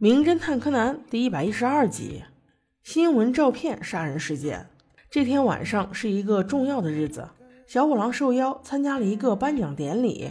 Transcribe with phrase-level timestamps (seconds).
[0.00, 2.22] 名侦探柯南第一百一十二集：
[2.84, 4.64] 新闻照片杀人事件。
[5.10, 7.28] 这天晚上是一个重要的日子，
[7.66, 10.30] 小五郎受邀参加了一个颁奖典礼。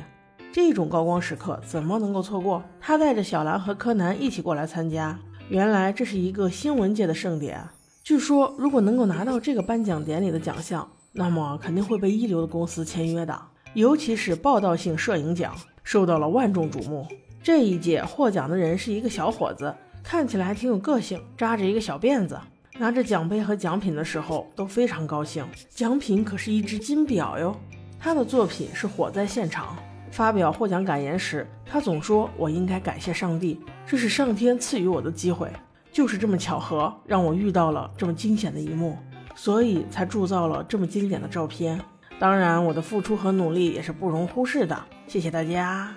[0.54, 2.64] 这种高光时刻怎么能够错过？
[2.80, 5.20] 他带着小兰和柯南一起过来参加。
[5.50, 7.62] 原来这是一个新闻界的盛典。
[8.06, 13.38] 据说，如果能够拿到这个颁奖典礼的奖项，那么肯定会被一流的公司签约的，
[13.74, 17.06] 尤其是报道性摄影奖，受到了万众瞩目。
[17.48, 22.38] 这一届获奖的人是一个小伙子，看起来还挺有个性，扎着一个小辫子，
[22.78, 25.48] 拿着奖杯和奖品的时候都非常高兴。
[25.70, 27.56] 奖品可是一只金表哟。
[27.98, 29.78] 他的作品是《火灾现场》。
[30.12, 35.50] 发表获奖感言时，他总说：“我应该感谢上帝，这是上天赐予我的机会，
[35.90, 38.98] 就是这么巧合，让我遇到了这么惊险的一幕，
[39.36, 41.80] 所以才铸造了这么经典的照片。
[42.20, 44.78] 当然，我的付出和努力也是不容忽视的。
[45.08, 45.96] 谢谢大家。”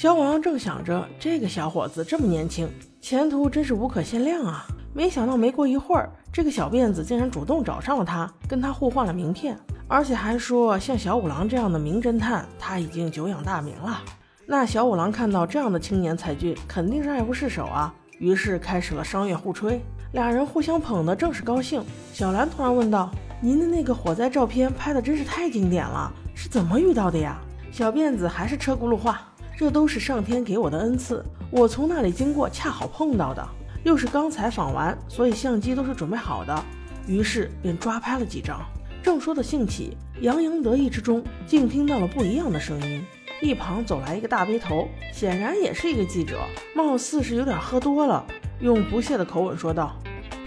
[0.00, 2.66] 小五郎正想着，这个小伙子这么年轻，
[3.02, 4.64] 前途真是无可限量啊！
[4.94, 14.00] 没想到没过一会儿，这个小辫子竟然主动找上了他，跟他互换了名片，而且还说像小五郎这样的名侦探，他已经久仰大名了。
[14.46, 21.84] 那小五郎看到这样的青年才俊，肯定是爱不释手啊，于是开始了商业互吹，俩人互相捧得正是高兴。
[22.14, 27.38] 小兰突然问道：“您的那个火灾照片拍的真是太经典了，是怎么遇到的呀？”
[27.70, 29.26] 小辫子还是车轱辘话。
[29.60, 33.46] 这都是上天给我的恩赐，我从那里经过，恰好碰到的。
[33.84, 36.64] 又是刚采访完，所以相机都是准备好的，
[37.06, 38.58] 于是便抓拍了几张。
[39.02, 43.04] 正说的兴起，洋洋得意之中，竟听到了不一样的声音。
[43.42, 46.40] 一旁走来一个大背头，显然也是一个记者，
[46.74, 48.24] 貌似是有点喝多了，
[48.60, 49.94] 用不屑的口吻说道：“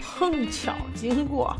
[0.02, 1.56] 碰巧经过，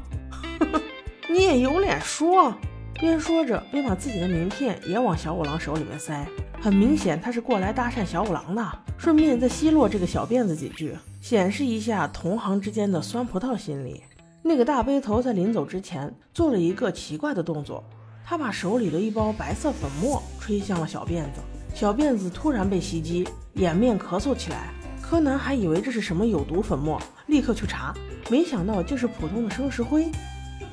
[1.31, 2.53] 你也有脸说。”
[2.99, 6.27] 边说着，边把自己的名片也往小五郎手里面塞。
[6.65, 8.67] 很明显，他是过来搭讪小五郎的，
[8.97, 14.03] 顺便再奚落这个小辫子几句，显示一下同行之间的酸葡萄心理。
[14.43, 17.85] 那个大背头在临走之前做了一个奇怪的动作，
[18.25, 21.43] 他把手里的一包白色粉末吹向了小辫子，
[21.75, 24.73] 小辫子突然被袭击，掩面咳嗽起来。
[25.03, 27.93] 柯南还以为这是什么有毒粉末，立刻去查，
[28.31, 30.11] 没想到竟是普通的生石灰。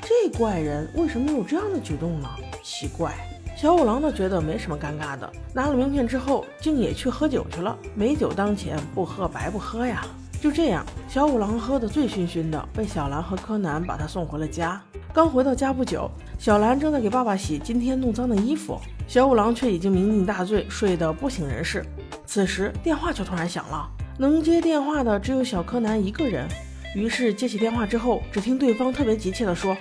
[0.02, 2.29] 这怪人为什么有这样的举动呢？
[2.63, 3.13] 奇怪。
[3.61, 7.77] 小五郎呢，觉得没什么尴尬的，拿了名片之后，竟也去喝酒去了。
[7.94, 10.03] 美酒当前，不喝白不喝呀。
[10.41, 14.81] 就这样，小五郎喝得醉醺醺的，被小兰和柯南把他送回了家。
[15.13, 21.85] 刚回到家不久，小兰正在给爸爸洗今天弄脏的衣服，小五郎却已经酩酊大醉，睡得不省人事。
[22.25, 26.47] 此时电话却突然响了，能接电话的只有小柯南一个人。
[26.95, 29.78] 于是接起电话之后，只听对方特别急切地说：“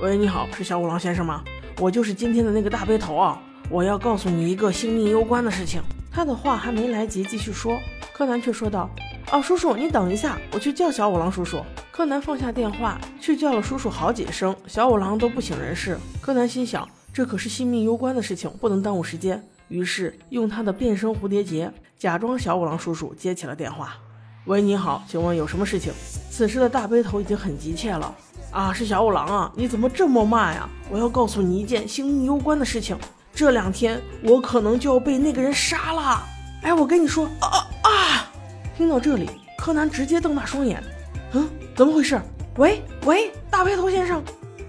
[0.00, 1.42] 喂，你好，是小五郎先生吗？”
[1.78, 3.38] 我就是今天的那个大背头啊！
[3.68, 5.82] 我要告诉你一个性命攸关的事情。
[6.10, 7.78] 他的话还没来及继续说，
[8.14, 8.88] 柯南却说道
[9.30, 11.60] ：“哦，叔叔，你等一下，我去叫小五郎叔叔。”
[11.92, 15.98] 柯南放下电话，去叫了叔叔好几声，小五郎都不省人事。
[16.22, 19.42] 柯南心想，这可是性命攸关的事情，不能耽误时间。
[19.68, 23.98] 于是用他的变身蝴蝶结，假装小五郎叔叔接起了电话。
[24.46, 25.92] 喂，你好，请问有什么事情？
[26.30, 28.14] 此时的大背头已经很急切了。
[28.56, 29.52] 啊，是小五郎啊！
[29.54, 30.66] 你怎么这么慢呀？
[30.88, 32.96] 我要告诉你一件性命攸关的事情，
[33.34, 36.22] 这两天我可能就要被那个人杀了。
[36.62, 38.32] 哎，我跟你说，啊啊！
[38.74, 39.28] 听到这里，
[39.58, 40.82] 柯南直接瞪大双眼，
[41.32, 42.18] 嗯，怎么回事？
[42.56, 44.22] 喂喂，大背头先生，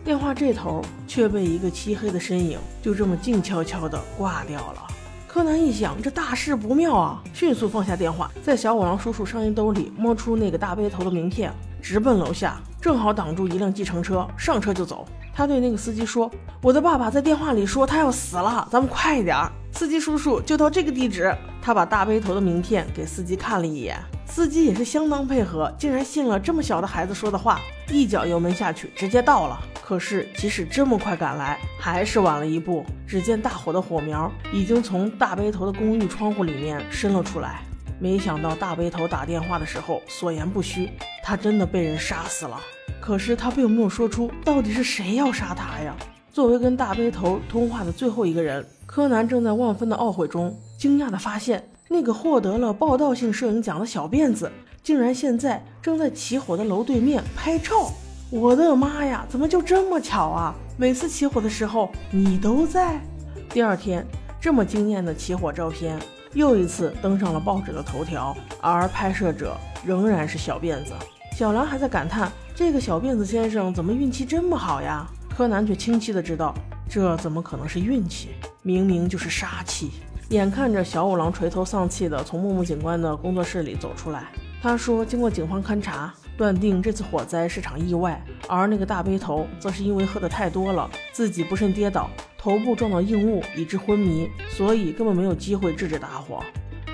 [0.04, 4.86] 电话这头却被一个漆黑的身影就这么静悄悄地挂掉了。
[5.30, 11.54] 柯南一想，这大事不妙啊，迅速放下电话，在小五郎叔叔上衣兜里摸出那个大背头的名片。
[11.80, 15.06] 直奔楼下，正好挡住一辆计程车，上车就走。
[15.34, 16.30] 他对那个司机说
[16.62, 19.38] ：“我的爸爸在电话里说他要死了，咱们快一点。”
[19.72, 21.32] 司机叔叔就到这个地址。
[21.62, 29.60] 他把大背头的名片给司机看了一眼，司机也是相当配合，竟然信了这么小的孩子说的话，一脚油门下去，直接到了。
[29.84, 32.86] 可是即使这么快赶来，还是晚了一步。
[33.06, 37.62] 只见大火的火苗已经从大背头的公寓窗户里面伸了出来。
[38.00, 40.90] 没想到大背头打电话的时候所言不虚，
[41.24, 42.60] 他真的被人杀死了。
[43.08, 45.96] 可是他并没有说出到底是谁要杀他呀。
[46.30, 54.52] 作为跟大背头通话的最后一个人，柯南正在万分的懊悔中，惊讶地发现那个获得了报道性摄影奖的小辫子，
[54.84, 57.94] 竟然现在正在起火的楼对面拍照。
[58.30, 60.54] 我的妈呀，怎么就这么巧啊？
[60.76, 63.00] 每次起火的时候你都在。
[63.48, 64.06] 第二天，
[64.38, 65.98] 这么惊艳的起火照片。
[66.34, 69.56] 又一次登上了报纸的头条，而拍摄者
[69.86, 70.92] 仍然是小辫子。
[71.38, 76.56] 小兰还在感叹：“这个小辫子先生怎么运气这么好呀？”柯南却清晰的知道，
[76.90, 78.30] 这怎么可能是运气？
[78.64, 79.92] 明明就是杀气！
[80.30, 88.20] 眼看着小五郎垂头丧气的从木木警官的工作室里走出来，他说，经过警方勘查，断定这次火灾是场意外，
[88.50, 96.44] 而那个大背头则是因为喝得太多了，自己不慎跌倒，头部撞到硬物，以致昏迷，所以根本没有机会制止大火。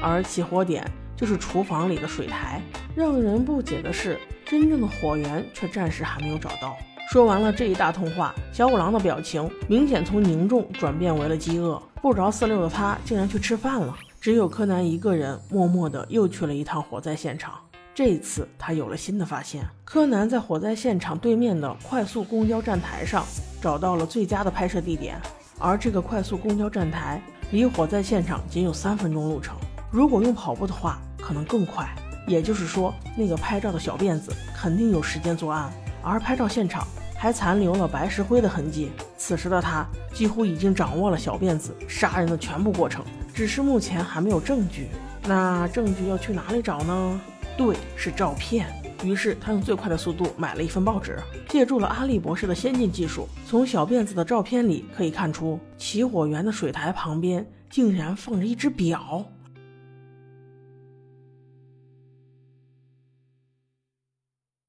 [0.01, 0.85] 而起火点
[1.15, 2.61] 就是厨房里的水台。
[2.95, 6.77] 让人不解的是，真正的火源却暂时还没有找到。
[7.09, 11.81] 说完了这一大通话，小五郎的表情明显从凝重转变为了饥饿。
[12.01, 13.95] 不着四六的他竟然去吃饭了。
[14.21, 17.53] 只有柯南一个人默默的又去了一趟火灾现场。
[17.95, 19.65] 这次他有了新的发现。
[19.83, 23.25] 柯南在火灾现场对面的快速公交站台上
[23.61, 25.19] 找到了最佳的拍摄地点，
[25.57, 29.55] 而这个快速公交站台离火灾现场仅有三分钟路程。
[29.91, 31.87] 如果用跑步的话，可能更快。
[32.27, 35.71] 也就是说，那个拍照的小辫子肯定有时间作案，
[36.01, 36.87] 而拍照现场
[37.17, 38.91] 还残留了白石灰的痕迹。
[39.17, 43.03] 此时的他几乎已经掌握了小辫子杀人的全部过程，
[43.33, 44.87] 只是目前还没有证据。
[45.25, 47.21] 那证据要去哪里找呢？
[47.57, 48.67] 对，是照片。
[49.03, 51.19] 于是他用最快的速度买了一份报纸，
[51.49, 59.25] 借助了阿笠博士的先进技术，从小辫子的照片里可以看出，起火源的水台旁边竟然放着一只表。